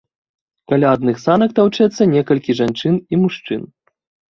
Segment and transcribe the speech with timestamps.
[0.71, 3.71] Каля адных санак таўчэцца некалькі жанчын і мужчын.